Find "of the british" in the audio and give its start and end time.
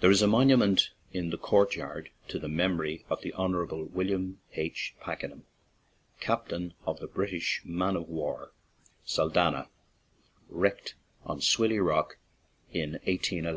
6.86-7.60